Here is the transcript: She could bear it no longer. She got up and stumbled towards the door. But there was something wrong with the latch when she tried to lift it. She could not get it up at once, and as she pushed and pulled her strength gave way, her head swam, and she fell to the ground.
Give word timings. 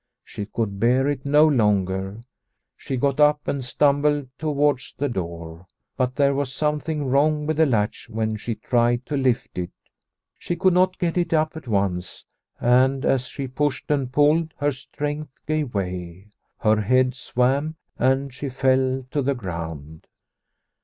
She 0.23 0.47
could 0.47 0.79
bear 0.79 1.07
it 1.07 1.25
no 1.27 1.45
longer. 1.45 2.21
She 2.75 2.97
got 2.97 3.19
up 3.19 3.47
and 3.47 3.63
stumbled 3.63 4.29
towards 4.39 4.95
the 4.97 5.07
door. 5.07 5.67
But 5.95 6.15
there 6.15 6.33
was 6.33 6.51
something 6.51 7.05
wrong 7.05 7.45
with 7.45 7.57
the 7.57 7.67
latch 7.67 8.09
when 8.09 8.35
she 8.37 8.55
tried 8.55 9.05
to 9.05 9.15
lift 9.15 9.59
it. 9.59 9.69
She 10.39 10.55
could 10.55 10.73
not 10.73 10.97
get 10.97 11.19
it 11.19 11.33
up 11.33 11.55
at 11.55 11.67
once, 11.67 12.25
and 12.59 13.05
as 13.05 13.27
she 13.27 13.47
pushed 13.47 13.91
and 13.91 14.11
pulled 14.11 14.55
her 14.57 14.71
strength 14.71 15.39
gave 15.45 15.71
way, 15.75 16.29
her 16.61 16.81
head 16.81 17.13
swam, 17.13 17.75
and 17.99 18.33
she 18.33 18.49
fell 18.49 19.05
to 19.11 19.21
the 19.21 19.35
ground. 19.35 20.07